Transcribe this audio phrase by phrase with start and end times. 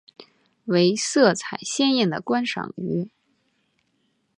[0.65, 3.11] 为色彩鲜艳的观赏鱼。